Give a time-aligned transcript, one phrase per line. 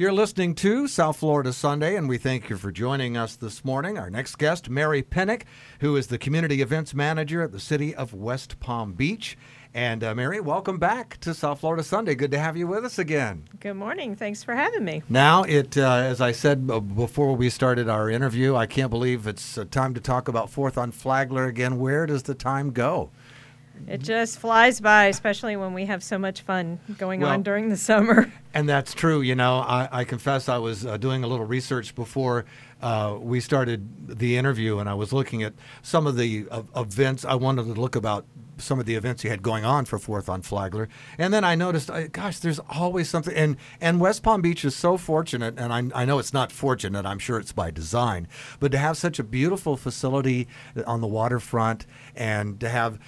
[0.00, 3.98] You're listening to South Florida Sunday, and we thank you for joining us this morning.
[3.98, 5.42] Our next guest, Mary Pennick,
[5.80, 9.36] who is the Community Events Manager at the City of West Palm Beach.
[9.74, 12.14] And uh, Mary, welcome back to South Florida Sunday.
[12.14, 13.46] Good to have you with us again.
[13.60, 14.16] Good morning.
[14.16, 15.02] Thanks for having me.
[15.10, 19.58] Now, it uh, as I said before we started our interview, I can't believe it's
[19.58, 21.78] uh, time to talk about Fourth on Flagler again.
[21.78, 23.10] Where does the time go?
[23.86, 27.68] It just flies by, especially when we have so much fun going well, on during
[27.68, 28.32] the summer.
[28.52, 29.20] And that's true.
[29.20, 32.46] You know, I, I confess I was uh, doing a little research before
[32.82, 35.52] uh, we started the interview, and I was looking at
[35.82, 37.24] some of the uh, events.
[37.24, 38.26] I wanted to look about
[38.58, 41.54] some of the events you had going on for Fourth on Flagler, and then I
[41.54, 43.34] noticed, gosh, there's always something.
[43.34, 47.06] And and West Palm Beach is so fortunate, and I, I know it's not fortunate.
[47.06, 50.48] I'm sure it's by design, but to have such a beautiful facility
[50.86, 52.98] on the waterfront, and to have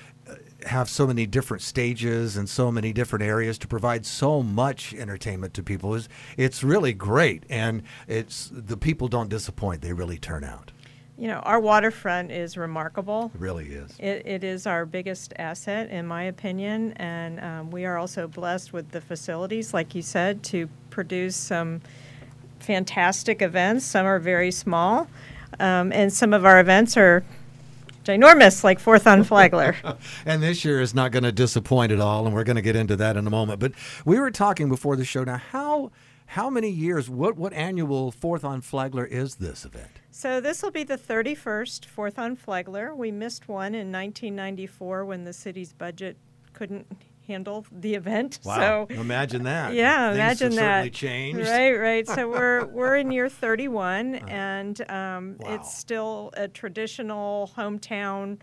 [0.67, 5.55] have so many different stages and so many different areas to provide so much entertainment
[5.55, 7.45] to people is it's really great.
[7.49, 10.73] And it's the people don't disappoint they really turn out.
[11.19, 13.31] You know our waterfront is remarkable.
[13.35, 13.95] It really is.
[13.99, 18.73] It, it is our biggest asset in my opinion and um, we are also blessed
[18.73, 21.81] with the facilities like you said to produce some
[22.61, 23.85] fantastic events.
[23.85, 25.09] Some are very small
[25.61, 27.23] um, and some of our events are
[28.05, 29.77] ginormous, like Fourth on Flagler.
[30.27, 32.77] and this year is not going to disappoint at all, and we're going to get
[32.77, 33.61] into that in a moment.
[33.61, 33.73] But
[34.05, 35.91] we were talking before the show now how
[36.27, 40.01] how many years what what annual Fourth on Flagler is this event?
[40.11, 42.95] So this will be the 31st Fourth on Flagler.
[42.95, 46.17] We missed one in 1994 when the city's budget
[46.53, 46.87] couldn't
[47.33, 48.39] handle the event.
[48.45, 48.87] Wow.
[48.89, 49.73] So imagine that.
[49.83, 50.93] Yeah, Things imagine that.
[50.93, 51.49] Changed.
[51.49, 52.07] Right, right.
[52.07, 54.27] So we're we're in year 31, uh-huh.
[54.29, 55.55] and um, wow.
[55.55, 58.39] it's still a traditional hometown,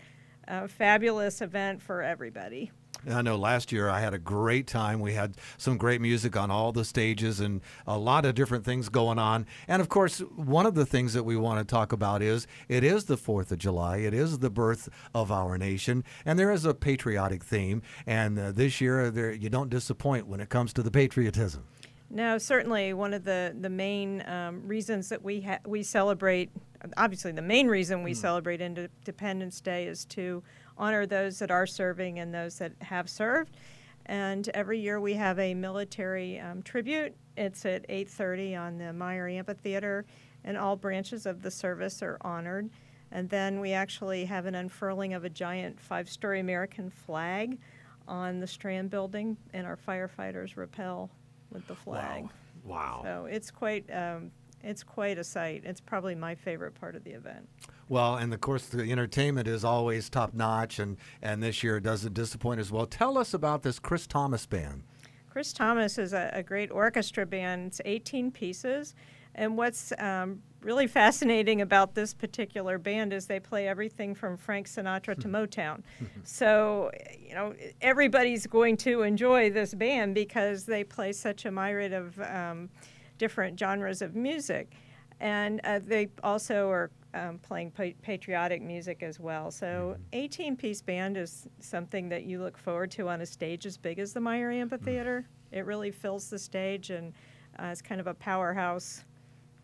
[0.48, 2.72] uh, fabulous event for everybody.
[3.08, 5.00] I know last year I had a great time.
[5.00, 8.88] We had some great music on all the stages and a lot of different things
[8.88, 9.46] going on.
[9.68, 12.84] And of course, one of the things that we want to talk about is it
[12.84, 13.98] is the 4th of July.
[13.98, 16.04] It is the birth of our nation.
[16.24, 17.82] And there is a patriotic theme.
[18.06, 21.64] And uh, this year, there, you don't disappoint when it comes to the patriotism.
[22.12, 26.50] No, certainly one of the the main um, reasons that we ha- we celebrate.
[26.96, 28.16] Obviously, the main reason we mm.
[28.16, 30.42] celebrate Independence Day is to
[30.80, 33.56] honor those that are serving and those that have served.
[34.06, 37.14] And every year we have a military um, tribute.
[37.36, 40.04] It's at 8:30 on the Meyer Amphitheater,
[40.42, 42.70] and all branches of the service are honored.
[43.12, 47.58] And then we actually have an unfurling of a giant five-story American flag
[48.08, 51.10] on the Strand building, and our firefighters rappel
[51.50, 52.24] with the flag.
[52.24, 52.30] Wow!
[52.64, 53.00] wow.
[53.04, 54.30] So it's quite um,
[54.62, 55.62] it's quite a sight.
[55.64, 57.48] It's probably my favorite part of the event.
[57.90, 61.82] Well, and of course, the entertainment is always top notch, and, and this year it
[61.82, 62.86] doesn't disappoint as well.
[62.86, 64.84] Tell us about this Chris Thomas band.
[65.28, 67.66] Chris Thomas is a, a great orchestra band.
[67.66, 68.94] It's 18 pieces.
[69.34, 74.68] And what's um, really fascinating about this particular band is they play everything from Frank
[74.68, 75.82] Sinatra to Motown.
[76.22, 81.92] so, you know, everybody's going to enjoy this band because they play such a myriad
[81.92, 82.70] of um,
[83.18, 84.70] different genres of music.
[85.18, 89.50] And uh, they also are um, playing pa- patriotic music as well.
[89.50, 90.02] So, mm-hmm.
[90.12, 93.98] 18 piece band is something that you look forward to on a stage as big
[93.98, 95.26] as the Meyer Amphitheater.
[95.26, 95.58] Mm-hmm.
[95.58, 97.12] It really fills the stage and
[97.58, 99.04] uh, it's kind of a powerhouse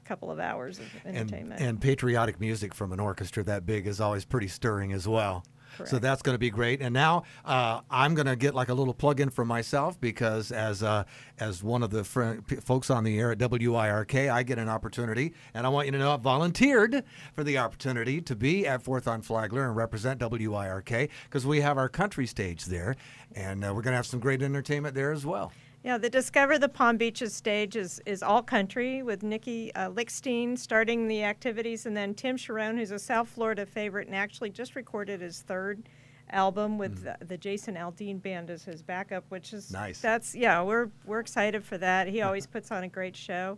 [0.05, 1.61] couple of hours of entertainment.
[1.61, 5.45] And, and patriotic music from an orchestra that big is always pretty stirring as well.
[5.77, 5.91] Correct.
[5.91, 6.81] So that's going to be great.
[6.81, 10.53] And now uh, I'm going to get like a little plug in for myself because
[10.53, 11.05] as uh,
[11.39, 15.35] as one of the fr- folks on the air at WIRK, I get an opportunity,
[15.55, 19.07] and I want you to know I volunteered for the opportunity to be at Fourth
[19.07, 22.97] on Flagler and represent WIRK because we have our country stage there,
[23.35, 25.53] and uh, we're going to have some great entertainment there as well.
[25.87, 30.59] Yeah, the Discover the Palm Beaches stage is, is all country with Nikki uh, Lickstein
[30.59, 34.75] starting the activities, and then Tim Sharon, who's a South Florida favorite and actually just
[34.75, 35.89] recorded his third
[36.31, 37.17] album with mm.
[37.21, 40.01] the, the, Jason Aldean band as his backup, which is nice.
[40.01, 42.09] That's yeah, we're we're excited for that.
[42.09, 43.57] He always puts on a great show.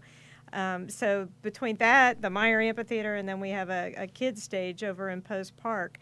[0.53, 4.85] Um, so between that, the Meyer Amphitheater, and then we have a, a kids stage
[4.85, 5.97] over in Post Park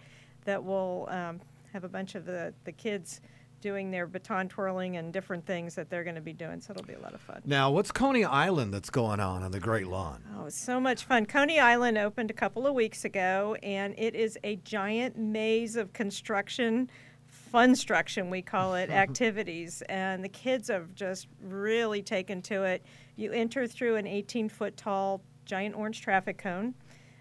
[0.44, 1.40] that will um,
[1.72, 3.20] have a bunch of the the kids
[3.60, 6.60] doing their baton twirling and different things that they're going to be doing.
[6.60, 7.42] So it'll be a lot of fun.
[7.44, 10.22] Now, what's Cone Island that's going on on the Great Lawn?
[10.36, 11.26] Oh, it's so much fun.
[11.26, 15.92] Cone Island opened a couple of weeks ago, and it is a giant maze of
[15.92, 16.90] construction.
[17.28, 22.82] Funstruction, we call it, activities, and the kids have just really taken to it.
[23.16, 26.74] You enter through an 18 foot tall giant orange traffic cone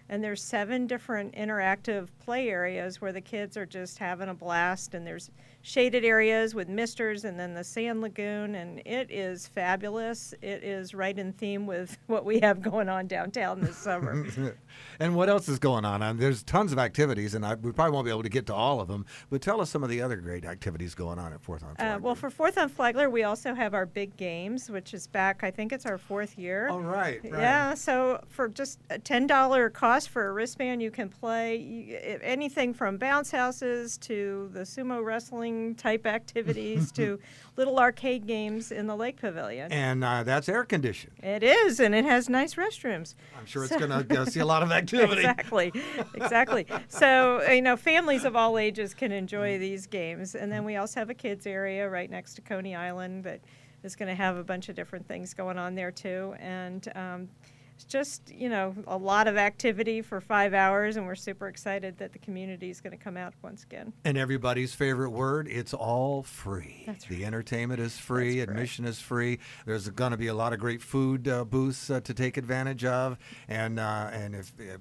[0.08, 4.94] And there's seven different interactive play areas where the kids are just having a blast.
[4.94, 5.30] And there's
[5.66, 8.54] shaded areas with misters and then the sand lagoon.
[8.54, 10.32] And it is fabulous.
[10.40, 14.24] It is right in theme with what we have going on downtown this summer.
[15.00, 16.02] and what else is going on?
[16.02, 18.54] And there's tons of activities, and I, we probably won't be able to get to
[18.54, 19.06] all of them.
[19.28, 21.74] But tell us some of the other great activities going on at Fourth on Uh,
[21.74, 21.98] Flagler.
[22.00, 25.42] well, for Fourth on Flagler, we also have our big games, which is back.
[25.42, 26.68] I think it's our fourth year.
[26.68, 27.40] all right, right, right.
[27.40, 27.74] Yeah.
[27.74, 32.98] So for just a ten dollar cost for a wristband, you can play anything from
[32.98, 37.18] bounce houses to the sumo wrestling type activities to
[37.56, 39.72] little arcade games in the Lake Pavilion.
[39.72, 41.12] and uh, that's air conditioned.
[41.22, 43.14] it is, and it has nice restrooms.
[43.38, 45.20] I'm sure it's So- going to see a lot of activity.
[45.22, 45.72] Exactly,
[46.14, 46.66] exactly.
[46.88, 51.00] So you know, families of all ages can enjoy these games, and then we also
[51.00, 53.40] have a kids area right next to Cone Island that
[53.82, 56.88] is going to have a bunch of different things going on there too, and.
[56.94, 57.28] Um,
[57.76, 61.98] it's just you know a lot of activity for five hours, and we're super excited
[61.98, 63.92] that the community is going to come out once again.
[64.04, 66.84] And everybody's favorite word, it's all free.
[66.86, 68.50] That's The entertainment is free, That's correct.
[68.58, 69.38] admission is free.
[69.66, 72.84] There's going to be a lot of great food uh, booths uh, to take advantage
[72.86, 73.18] of.
[73.46, 74.80] And, uh, and if, if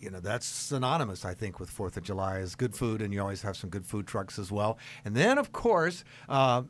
[0.00, 3.20] you know that's synonymous i think with fourth of july is good food and you
[3.20, 6.62] always have some good food trucks as well and then of course uh,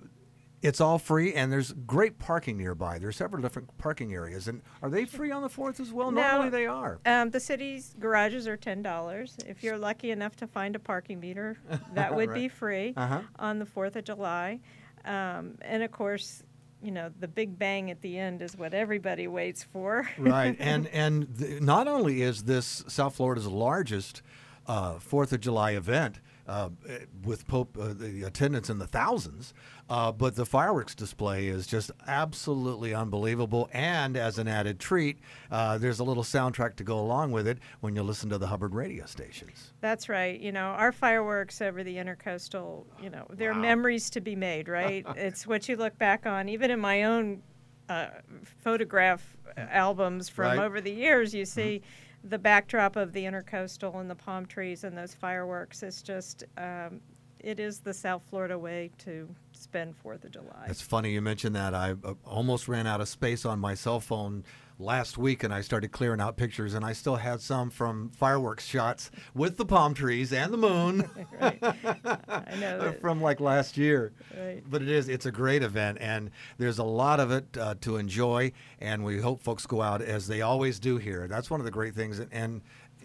[0.63, 4.91] it's all free and there's great parking nearby there's several different parking areas and are
[4.91, 6.21] they free on the fourth as well No.
[6.21, 9.37] normally they are Um, the city's garages are ten dollars.
[9.47, 11.59] If you're lucky enough to find a parking meter,
[11.95, 13.23] that would be free Uh-huh.
[13.39, 14.61] on the Fourth of July.
[15.05, 16.43] Um, and of course,
[16.83, 20.09] you know, the big bang at the end is what everybody waits for.
[20.19, 24.23] right and and the, not only is this south florida's largest
[24.67, 26.69] uh, fourth of july event uh,
[27.25, 29.55] with Pope, uh, the attendance in the thousands,
[29.89, 33.69] uh, but the fireworks display is just absolutely unbelievable.
[33.73, 35.19] And as an added treat,
[35.51, 38.49] uh, there's a little soundtrack to go along with it when you listen to the
[38.49, 39.73] Hubbard radio stations.
[39.81, 40.39] That's right.
[40.41, 43.61] You know, our fireworks over the intercoastal, you know, they're Wow.
[43.61, 45.07] memories to be made, right?
[45.17, 46.49] it's what you look back on.
[46.49, 47.43] Even in my own
[47.89, 48.09] uh,
[48.45, 50.59] photograph albums from Right.
[50.59, 51.83] over the years, you see
[52.25, 55.83] the backdrop of the intercoastal and the palm trees and those fireworks.
[55.83, 57.01] It's just, um,
[57.39, 60.67] it is the South Florida way to spend Fourth of July.
[60.69, 61.75] It's funny you mentioned that.
[61.75, 64.45] I uh, almost ran out of space on my cell phone
[64.81, 68.67] last week, and I started clearing out pictures, and I still had some from fireworks
[68.67, 71.09] shots with the palm trees and the moon
[71.41, 71.59] right.
[71.63, 72.95] I know.
[73.01, 74.13] from like last year.
[74.37, 74.63] Right.
[74.69, 77.97] But it is, it's a great event, and there's a lot of it uh, to
[77.97, 81.29] enjoy, and we hope folks go out as they always do here.
[81.29, 82.63] That's one of the great things, and, and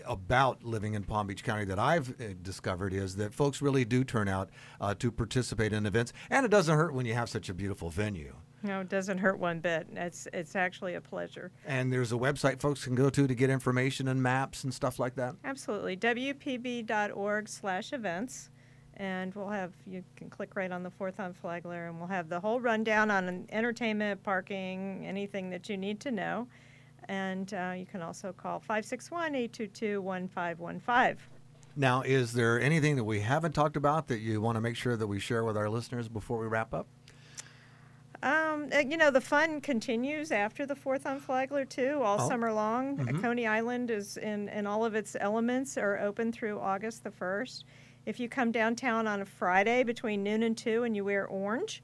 [0.07, 4.03] about living in Palm Beach County that I've uh, discovered is that folks really do
[4.03, 4.49] turn out
[4.79, 7.89] uh, to participate in events, and it doesn't hurt when you have such a beautiful
[7.89, 8.35] venue.
[8.63, 9.87] No, it doesn't hurt one bit.
[9.93, 11.51] It's, it's actually a pleasure.
[11.67, 14.97] And there's a website folks can go to to get information and maps and stuff
[14.97, 15.35] like that.
[15.43, 15.95] Absolutely.
[15.95, 18.49] WPB.org slash events.
[18.97, 22.29] And we'll have, you can click right on the Fourth on Flagler, and we'll have
[22.29, 26.47] the whole rundown on entertainment, parking, anything that you need to know.
[27.07, 31.17] And uh, you can also call 561 822 1515.
[31.77, 34.95] Now, is there anything that we haven't talked about that you want to make sure
[34.95, 36.87] that we share with our listeners before we wrap up?
[38.23, 42.27] Um, uh, you know, the fun continues after the Fourth on Flagler, too, all Oh.
[42.29, 42.97] summer long.
[42.97, 43.21] Mhm.
[43.21, 47.65] Cone Island is in, and all of its elements are open through August the 1st.
[48.05, 51.83] If you come downtown on a Friday between noon and 2 and you wear orange,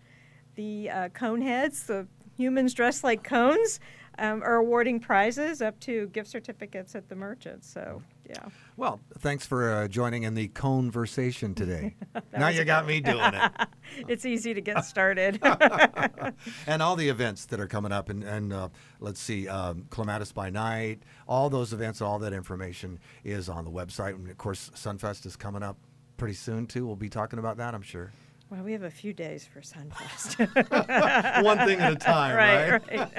[0.56, 2.08] the uh, cone heads, the
[2.38, 3.80] humans dressed like cones,
[4.18, 7.70] um, are awarding prizes up to gift certificates at the merchants.
[7.72, 8.46] So, yeah.
[8.78, 11.96] Well, thanks for uh, joining in the conversation today.
[12.38, 13.52] now you got me doing it.
[14.08, 15.38] It's easy to get started.
[16.66, 18.70] and all the events that are coming up, and, and uh,
[19.02, 23.72] let's see, um, Clematis by Night, all those events, all that information is on the
[23.72, 24.16] website.
[24.16, 25.76] And of course, Sunfest is coming up
[26.16, 26.88] pretty soon, too.
[26.88, 28.14] We'll be talking about that, I'm sure.
[28.52, 30.36] Well, we have a few days for Sunfest.
[31.44, 32.82] One thing at a time, right?
[32.86, 33.16] right,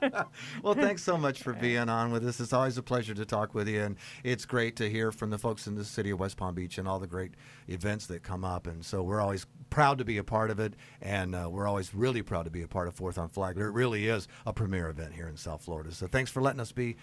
[0.00, 0.26] right.
[0.62, 2.38] well, thanks so much for being on with us.
[2.38, 5.38] It's always a pleasure to talk with you, and it's great to hear from the
[5.38, 7.32] folks in the city of West Palm Beach and all the great
[7.66, 8.68] events that come up.
[8.68, 11.92] And so we're always proud to be a part of it, and uh, we're always
[11.92, 13.66] really proud to be a part of Fourth on Flagler.
[13.66, 15.90] It really is a premier event here in South Florida.
[15.90, 16.96] So thanks for letting us be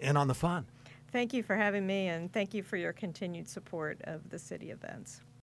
[0.00, 0.66] in on the fun.
[1.10, 4.70] Thank you for having me, and thank you for your continued support of the city
[4.70, 5.22] events.